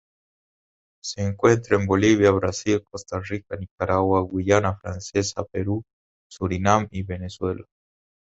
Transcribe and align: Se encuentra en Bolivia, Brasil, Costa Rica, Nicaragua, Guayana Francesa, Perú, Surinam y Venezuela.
Se 1.03 1.21
encuentra 1.21 1.77
en 1.77 1.85
Bolivia, 1.85 2.31
Brasil, 2.31 2.83
Costa 2.89 3.19
Rica, 3.19 3.55
Nicaragua, 3.55 4.21
Guayana 4.21 4.73
Francesa, 4.79 5.43
Perú, 5.43 5.83
Surinam 6.27 6.87
y 6.89 7.03
Venezuela. 7.03 7.63